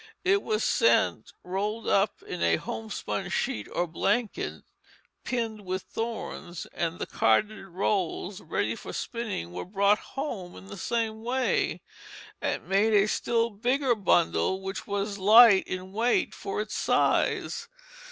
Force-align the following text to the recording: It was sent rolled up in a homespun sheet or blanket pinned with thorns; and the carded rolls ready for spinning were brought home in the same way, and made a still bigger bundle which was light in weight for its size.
It 0.25 0.41
was 0.41 0.63
sent 0.63 1.31
rolled 1.43 1.87
up 1.87 2.23
in 2.23 2.41
a 2.41 2.55
homespun 2.55 3.29
sheet 3.29 3.67
or 3.71 3.85
blanket 3.85 4.63
pinned 5.23 5.63
with 5.63 5.83
thorns; 5.83 6.65
and 6.73 6.97
the 6.97 7.05
carded 7.05 7.67
rolls 7.67 8.41
ready 8.41 8.73
for 8.73 8.93
spinning 8.93 9.51
were 9.51 9.63
brought 9.63 9.99
home 10.17 10.55
in 10.55 10.65
the 10.65 10.75
same 10.75 11.21
way, 11.23 11.81
and 12.41 12.67
made 12.67 12.93
a 12.93 13.07
still 13.07 13.51
bigger 13.51 13.93
bundle 13.93 14.63
which 14.63 14.87
was 14.87 15.19
light 15.19 15.67
in 15.67 15.91
weight 15.91 16.33
for 16.33 16.61
its 16.61 16.73
size. 16.73 17.67